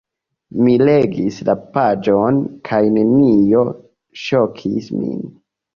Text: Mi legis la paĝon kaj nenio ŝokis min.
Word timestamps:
Mi 0.61 0.71
legis 0.89 1.37
la 1.51 1.55
paĝon 1.77 2.41
kaj 2.71 2.81
nenio 2.99 3.65
ŝokis 4.27 4.95
min. 5.01 5.27